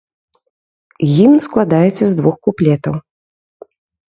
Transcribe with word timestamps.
Гімн 1.15 1.37
складаецца 1.47 1.99
з 2.07 2.13
двух 2.23 2.35
куплетаў. 2.49 2.95